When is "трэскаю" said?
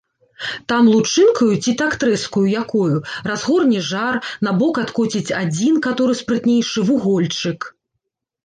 2.03-2.43